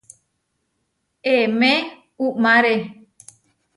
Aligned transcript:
Emé 1.35 1.71
uʼmáre. 2.25 2.75